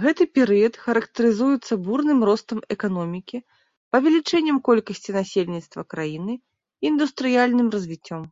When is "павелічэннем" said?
3.96-4.58